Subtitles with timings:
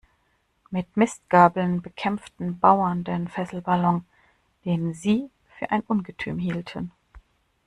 [0.71, 4.03] Mit Mistgabeln bekämpften Bauern den Fesselballon,
[4.65, 6.89] den Sie für ein Ungetüm hielten.